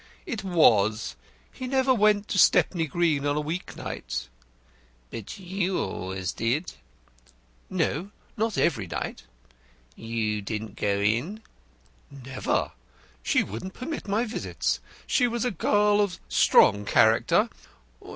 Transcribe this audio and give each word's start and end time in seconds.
"It 0.25 0.43
was. 0.43 1.15
He 1.53 1.67
never 1.67 1.93
went 1.93 2.27
to 2.29 2.39
Stepney 2.39 2.87
Green 2.87 3.23
on 3.23 3.37
a 3.37 3.39
week 3.39 3.77
night." 3.77 4.29
"But 5.11 5.37
you 5.37 5.77
always 5.77 6.31
did." 6.31 6.73
"No 7.69 8.09
not 8.35 8.57
every 8.57 8.87
night." 8.87 9.25
"You 9.95 10.41
didn't 10.41 10.75
go 10.75 10.99
in?" 10.99 11.43
"Never. 12.09 12.71
She 13.21 13.43
wouldn't 13.43 13.75
permit 13.75 14.07
my 14.07 14.25
visits. 14.25 14.79
She 15.05 15.27
was 15.27 15.45
a 15.45 15.51
girl 15.51 16.01
of 16.01 16.19
strong 16.27 16.83
character. 16.83 17.47